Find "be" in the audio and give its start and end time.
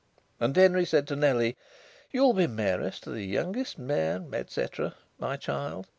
2.33-2.47